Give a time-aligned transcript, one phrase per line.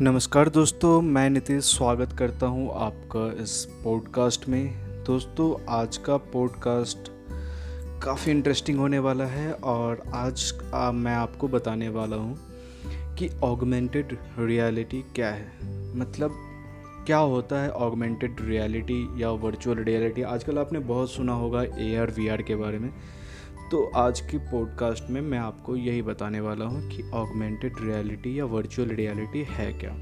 [0.00, 6.98] नमस्कार दोस्तों मैं नितिश स्वागत करता हूँ आपका इस पॉडकास्ट में। दोस्तों आज का पॉडकास्ट
[8.04, 12.38] काफ़ी इंटरेस्टिंग होने वाला है और आज आ, मैं आपको बताने वाला हूँ
[13.14, 15.52] कि ऑगमेंटेड रियलिटी क्या है।
[15.96, 16.32] मतलब
[17.06, 22.10] क्या होता है ऑगमेंटेड रियलिटी या वर्चुअल रियलिटी आजकल आपने बहुत सुना होगा ए आर
[22.10, 22.90] वी आर के बारे में।
[23.70, 28.44] तो आज की पॉडकास्ट में मैं आपको यही बताने वाला हूँ कि ऑगमेंटेड रियलिटी या
[28.44, 29.94] वर्चुअल रियलिटी है क्या।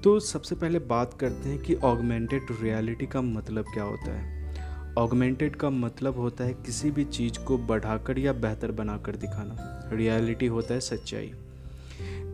[0.00, 4.54] तो सबसे पहले बात करते हैं कि ऑगमेंटेड रियलिटी का मतलब क्या होता है।
[4.98, 10.46] ऑगमेंटेड का मतलब होता है किसी भी चीज़ को बढ़ाकर या बेहतर बनाकर दिखाना। रियलिटी
[10.46, 11.32] होता है सच्चाई।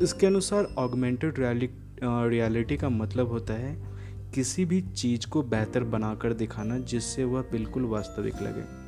[0.03, 1.35] इसके अनुसार ऑगमेंटेड
[2.05, 3.83] रियलिटी का मतलब होता है
[4.35, 8.82] किसी भी चीज़ को बेहतर बनाकर दिखाना जिससे वह बिल्कुल वास्तविक लगे।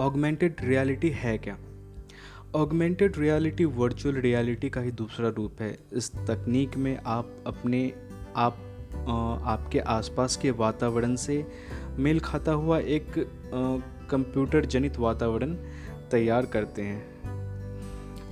[0.00, 1.56] ऑगमेंटेड रियलिटी है क्या?
[2.54, 7.92] ऑगमेंटेड रियलिटी वर्चुअल रियलिटी का ही दूसरा रूप है। इस तकनीक में आप अपने
[8.36, 8.58] आप
[9.44, 11.46] आपके आसपास के वातावरण से
[11.98, 13.12] मेल खाता हुआ एक
[14.10, 15.54] कंप्यूटर जनित वातावरण
[16.10, 17.02] तैयार करते हैं।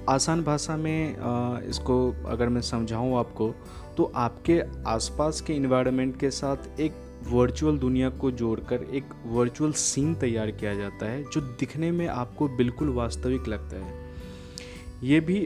[0.08, 3.54] आसान भाषा में आ, इसको अगर मैं समझाऊं आपको
[3.96, 6.92] तो आपके आसपास के इन्वायरमेंट के साथ एक
[7.24, 12.48] वर्चुअल दुनिया को जोड़कर एक वर्चुअल सीन तैयार किया जाता है, जो दिखने में आपको
[12.48, 14.06] बिल्कुल वास्तविक लगता है।
[15.02, 15.40] ये भी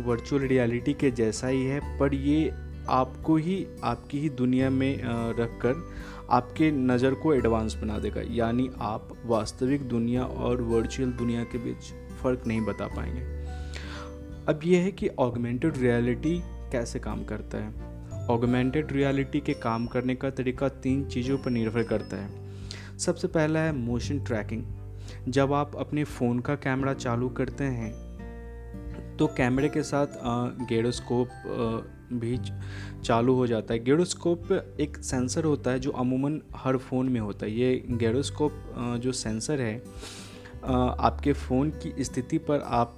[0.00, 2.52] वर्चुअल रियलिटी के जैसा ही है, पर ये
[2.88, 5.02] आपको ही, आपकी ही दुनिया में
[5.38, 5.84] रख कर
[6.30, 11.92] आपके नज़र को एडवांस बना देगा। यानी आप वास्तविक दुनिया और वर्चुअल दुनिया के बीच
[12.22, 13.20] फ़र्क नहीं बता पाएँगे।
[14.48, 16.40] अब यह है कि ऑगमेंटेड रियलिटी
[16.72, 17.85] कैसे काम करता है।
[18.30, 23.60] ऑगमेंटेड रियलिटी के काम करने का तरीका तीन चीज़ों पर निर्भर करता है। सबसे पहला
[23.60, 24.64] है मोशन ट्रैकिंग
[25.28, 30.06] जब आप अपने फ़ोन का कैमरा चालू करते हैं तो कैमरे के साथ
[30.68, 31.28] गेडोस्कोप
[32.12, 32.36] भी
[33.04, 37.46] चालू हो जाता है। गेडोस्कोप एक सेंसर होता है जो अमूमन हर फ़ोन में होता
[37.46, 38.52] है। ये गेडोस्कोप
[39.02, 39.76] जो सेंसर है
[40.64, 42.96] आपके फ़ोन की स्थिति पर आप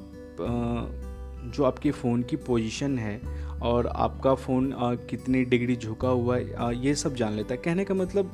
[1.48, 3.20] जो आपके फ़ोन की पोजीशन है
[3.62, 4.72] और आपका फ़ोन
[5.10, 8.30] कितनी डिग्री झुका हुआ है ये सब जान लेता है। कहने का मतलब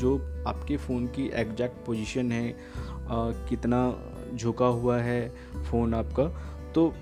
[0.00, 0.16] जो
[0.48, 2.56] आपके फ़ोन की एग्जैक्ट पोजीशन है
[3.10, 3.80] कितना
[4.34, 5.28] झुका हुआ है
[5.70, 6.24] फ़ोन आपका
[6.74, 6.92] तो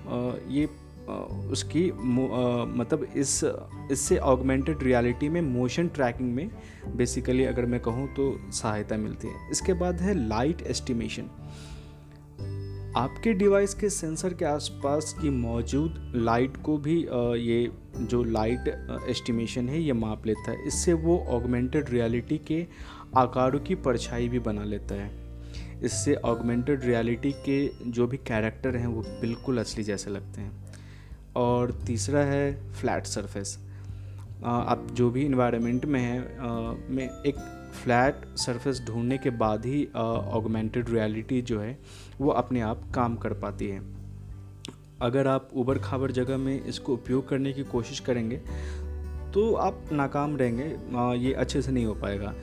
[0.49, 0.67] ये
[1.51, 3.43] उसकी मतलब इस,
[3.91, 6.49] इससे ऑगमेंटेड रियलिटी में मोशन ट्रैकिंग में
[6.95, 11.29] बेसिकली अगर मैं कहूँ तो सहायता मिलती है। इसके बाद है लाइट एस्टिमेशन
[12.97, 16.95] आपके डिवाइस के सेंसर के आसपास की मौजूद लाइट को भी
[17.39, 18.67] ये जो लाइट
[19.09, 22.65] एस्टिमेशन है, ये माप लेता है। इससे वो ऑगमेंटेड रियलिटी के
[23.17, 25.11] आकारों की परछाई भी बना लेता है।
[25.83, 30.51] इससे ऑगमेंटेड रियलिटी के जो भी कैरेक्टर हैं, वो बिल्कुल असली जैसे लगते हैं।
[31.35, 33.57] और तीसरा है फ्लैट सरफेस
[34.45, 37.35] आप जो भी इन्वायरमेंट में हैं में एक
[37.73, 41.77] फ्लैट सरफेस ढूँढने के बाद ही ऑगमेंटेड रियलिटी जो है,
[42.21, 43.81] वो अपने आप काम कर पाती है।
[45.01, 48.41] अगर आप उबर खाबर जगह में इसको उपयोग करने की कोशिश करेंगे
[49.33, 50.65] तो आप नाकाम रहेंगे
[51.19, 52.33] ये अच्छे से नहीं हो पाएगा।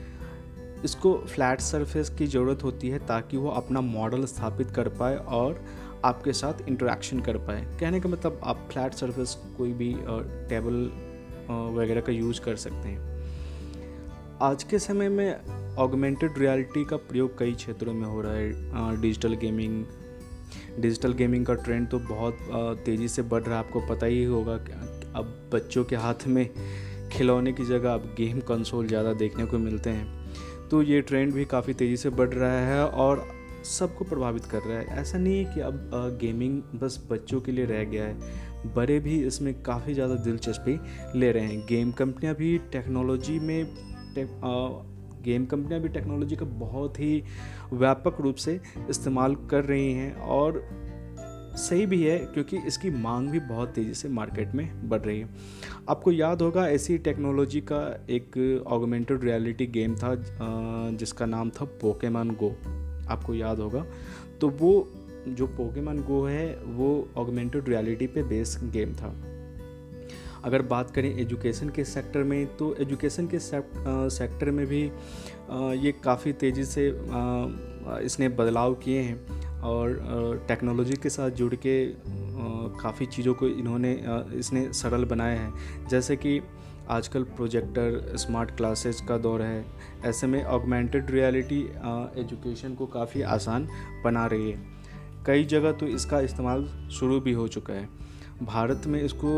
[0.85, 5.63] इसको फ्लैट सरफेस की ज़रूरत होती है ताकि वो अपना मॉडल स्थापित कर पाए और
[6.05, 9.93] आपके साथ इंटरेक्शन कर पाए। कहने का मतलब आप फ्लैट सरफेस कोई भी
[10.49, 10.75] टेबल
[11.75, 13.14] वगैरह का यूज़ कर सकते हैं।
[14.41, 19.33] आज के समय में ऑगमेंटेड रियलिटी का प्रयोग कई क्षेत्रों में हो रहा है। डिजिटल
[19.33, 19.85] गेमिंग
[20.79, 22.37] डिजिटल गेमिंग का ट्रेंड तो बहुत
[22.85, 24.53] तेज़ी से बढ़ रहा है। आपको पता ही होगा
[25.15, 26.49] अब बच्चों के हाथ में
[27.11, 31.45] खिलौने की जगह अब गेम कंसोल ज़्यादा देखने को मिलते हैं। तो ये ट्रेंड भी
[31.45, 33.25] काफ़ी तेज़ी से बढ़ रहा है और
[33.69, 37.65] सबको प्रभावित कर रहा है। ऐसा नहीं है कि अब गेमिंग बस बच्चों के लिए
[37.65, 40.79] रह गया है। बड़े भी इसमें काफ़ी ज़्यादा दिलचस्पी
[41.19, 47.23] ले रहे हैं। गेम कंपनियाँ भी टेक्नोलॉजी में गेम कंपनियाँ भी टेक्नोलॉजी का बहुत ही
[47.73, 48.59] व्यापक रूप से
[48.89, 50.69] इस्तेमाल कर रही हैं और
[51.55, 55.29] सही भी है क्योंकि इसकी मांग भी बहुत तेज़ी से मार्केट में बढ़ रही है।
[55.89, 60.15] आपको याद होगा ऐसी टेक्नोलॉजी का एक ऑगमेंटेड रियलिटी गेम था
[60.91, 62.49] जिसका नाम था पोकेमान गो
[63.09, 63.85] आपको याद होगा?
[64.41, 64.91] तो वो,
[65.27, 69.34] जो पोकेमान गो है, वो ऑगमेंटेड रियलिटी पे बेस्ड गेम था।
[70.45, 74.81] अगर बात करें एजुकेशन के सेक्टर में तो एजुकेशन के सेक्टर में भी
[75.81, 76.87] ये काफ़ी तेज़ी से
[78.05, 81.75] इसने बदलाव किए हैं और टेक्नोलॉजी के साथ जुड़ के
[82.81, 83.93] काफ़ी चीज़ों को इन्होंने
[84.37, 86.41] इसने सरल बनाया है। जैसे कि
[86.89, 89.65] आजकल प्रोजेक्टर, स्मार्ट क्लासेस का दौर है,
[90.05, 91.61] ऐसे में ऑगमेंटेड रियलिटी
[92.21, 93.67] एजुकेशन को काफ़ी आसान
[94.03, 94.57] बना रही है।
[95.25, 97.87] कई जगह तो इसका इस्तेमाल शुरू भी हो चुका है।
[98.43, 99.31] भारत में इसको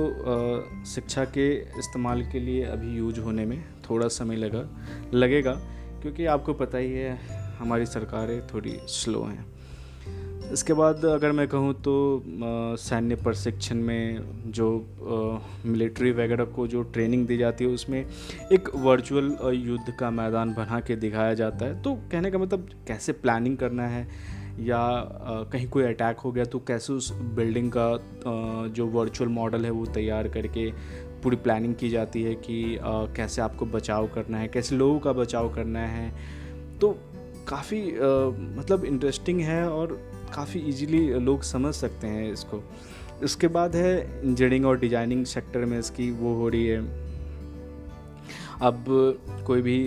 [0.85, 1.47] शिक्षा के
[1.79, 4.63] इस्तेमाल के लिए अभी यूज़ होने में थोड़ा समय लगा,
[5.13, 5.53] लगेगा,
[6.01, 7.17] क्योंकि आपको पता ही है,
[7.59, 9.45] हमारी सरकारें थोड़ी स्लो हैं।
[10.53, 12.23] इसके बाद अगर मैं कहूँ तो
[12.79, 14.69] सैन्य प्रशिक्षण में जो
[15.65, 17.99] मिलिट्री वगैरह को जो ट्रेनिंग दी जाती है, उसमें
[18.53, 23.13] एक वर्चुअल युद्ध का मैदान बना के दिखाया जाता है। तो कहने का मतलब कैसे
[23.13, 24.07] प्लानिंग करना है?
[24.59, 24.79] या
[25.51, 29.85] कहीं कोई अटैक हो गया तो कैसे उस बिल्डिंग का जो वर्चुअल मॉडल है वो
[29.85, 30.71] तैयार करके
[31.23, 32.77] पूरी प्लानिंग की जाती है कि
[33.15, 36.11] कैसे आपको बचाव करना है, कैसे लोगों का बचाव करना है?
[36.81, 36.89] तो
[37.47, 37.81] काफ़ी
[38.57, 39.99] मतलब इंटरेस्टिंग है और
[40.35, 42.61] काफ़ी इजीली लोग समझ सकते हैं इसको।
[43.23, 46.81] इसके बाद है इंजीनियरिंग और डिज़ाइनिंग सेक्टर में इसकी वो हो रही है।
[48.61, 48.85] अब
[49.47, 49.79] कोई भी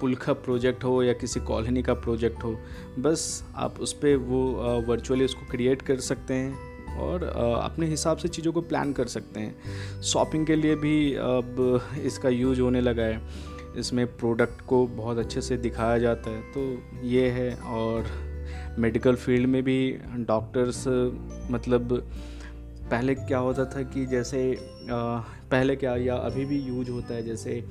[0.00, 2.56] पुल का प्रोजेक्ट हो या किसी कॉलोनी का प्रोजेक्ट हो,
[2.98, 4.42] बस आप उस पर वो
[4.88, 7.24] वर्चुअली उसको क्रिएट कर सकते हैं और
[7.62, 12.28] अपने हिसाब से चीज़ों को प्लान कर सकते हैं। शॉपिंग के लिए भी अब इसका
[12.28, 13.20] यूज़ होने लगा है।
[13.78, 18.06] इसमें प्रोडक्ट को बहुत अच्छे से दिखाया जाता है। तो ये है और
[18.78, 19.78] मेडिकल फ़ील्ड में भी
[20.18, 20.84] डॉक्टर्स
[21.50, 22.02] मतलब
[22.90, 24.40] पहले क्या होता था कि जैसे
[25.50, 27.64] पहले क्या या अभी भी यूज़ होता है जैसे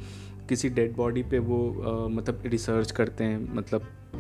[0.50, 4.18] किसी डेड बॉडी पे वो आ, मतलब रिसर्च करते हैं मतलब आ,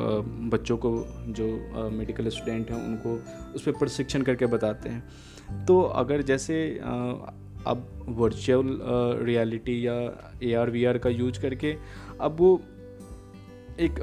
[0.49, 0.91] बच्चों को
[1.29, 1.47] जो
[1.91, 3.13] मेडिकल स्टूडेंट हैं उनको
[3.55, 6.95] उस पर प्रशिक्षण करके बताते हैं। तो अगर जैसे आ,
[7.67, 8.79] अब वर्चुअल
[9.25, 9.93] रियलिटी या
[10.43, 11.75] ए आर वी आर का यूज़ करके
[12.21, 12.61] अब वो
[13.79, 13.99] एक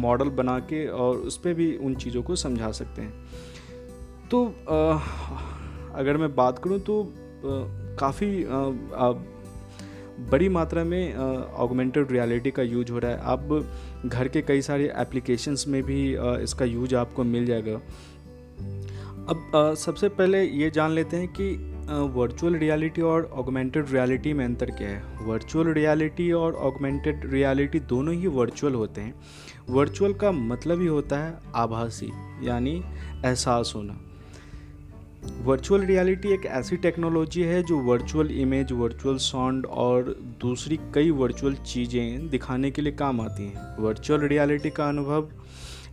[0.00, 3.12] मॉडल बना के और उस पर भी उन चीज़ों को समझा सकते हैं।
[4.30, 4.98] तो आ,
[5.94, 7.02] अगर मैं बात करूँ तो
[8.00, 8.44] काफ़ी
[10.30, 11.16] बड़ी मात्रा में
[11.56, 13.72] ऑगमेंटेड रियलिटी का यूज़ हो रहा है। अब
[14.06, 17.74] घर के कई सारे एप्लीकेशंस में भी आ, इसका यूज़ आपको मिल जाएगा।
[19.28, 21.50] अब आ, सबसे पहले ये जान लेते हैं कि
[22.14, 28.14] वर्चुअल रियलिटी और ऑगमेंटेड रियलिटी में अंतर क्या है। वर्चुअल रियलिटी और ऑगमेंटेड रियलिटी दोनों
[28.14, 29.14] ही वर्चुअल होते हैं।
[29.70, 32.10] वर्चुअल का मतलब ही होता है आभासी
[32.42, 32.82] यानी
[33.24, 34.00] एहसास होना।
[35.22, 40.02] वर्चुअल रियलिटी एक ऐसी टेक्नोलॉजी है जो वर्चुअल इमेज वर्चुअल साउंड और
[40.40, 45.28] दूसरी कई वर्चुअल चीज़ें दिखाने के लिए काम आती हैं। वर्चुअल रियलिटी का अनुभव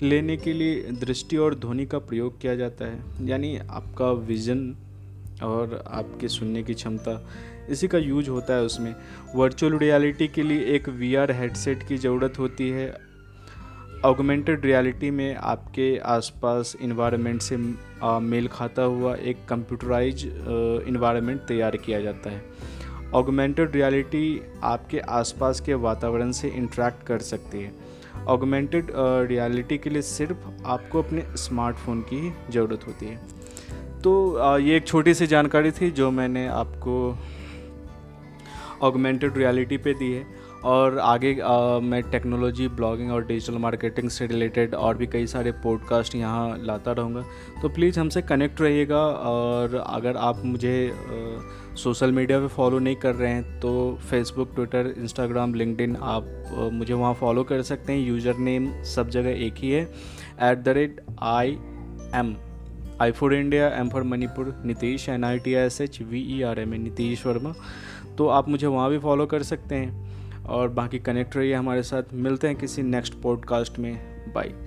[0.03, 4.75] लेने के लिए दृष्टि और ध्वनि का प्रयोग किया जाता है। यानी आपका विज़न
[5.43, 7.29] और आपके सुनने की क्षमता,
[7.69, 8.95] इसी का यूज़ होता है उसमें।
[9.35, 13.06] वर्चुअल रियलिटी के लिए एक वीआर हेडसेट की ज़रूरत होती है
[14.05, 17.57] ऑगमेंटेड रियलिटी में आपके आसपास इन्वायरमेंट से
[18.21, 20.25] मेल खाता हुआ एक कंप्यूटराइज
[20.87, 22.43] इन्वायरमेंट तैयार किया जाता है।
[23.13, 27.73] ऑगमेंटेड रियलिटी आपके आसपास के वातावरण से इंटरेक्ट कर सकती है।
[28.27, 28.91] ऑगमेंटेड
[29.29, 33.17] रियलिटी के लिए सिर्फ़ आपको अपने स्मार्टफ़ोन की ज़रूरत होती है।
[34.01, 37.17] तो ये एक छोटी सी जानकारी थी जो मैंने आपको
[38.81, 44.27] ऑगमेंटेड रियलिटी पे दी है। और आगे आ, मैं टेक्नोलॉजी ब्लॉगिंग और डिजिटल मार्केटिंग से
[44.27, 47.23] रिलेटेड और भी कई सारे पॉडकास्ट यहाँ लाता रहूँगा।
[47.61, 50.91] तो प्लीज़ हमसे कनेक्ट रहिएगा और अगर आप मुझे
[51.77, 56.93] सोशल मीडिया पे फॉलो नहीं कर रहे हैं तो फेसबुक ट्विटर इंस्टाग्राम लिंकडिन आप मुझे
[56.93, 61.01] वहाँ फॉलो कर सकते हैं। यूज़र नेम सब जगह एक ही है। At the rate
[61.19, 61.57] I
[62.15, 62.35] M
[63.01, 66.59] I for India M for Manipur Nitish N I T S H V E R
[66.59, 67.53] M A Nitish Verma
[68.17, 70.06] तो आप मुझे वहाँ भी फॉलो कर सकते हैं।
[70.49, 73.99] और बाकी कनेक्ट रहिए हमारे साथ मिलते हैं किसी नेक्स्ट पॉडकास्ट में।
[74.33, 74.66] बाय।